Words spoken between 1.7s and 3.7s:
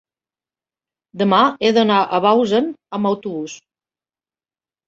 d'anar a Bausen amb autobús.